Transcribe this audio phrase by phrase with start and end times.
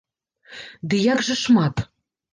[0.93, 1.75] Ды як жа шмат!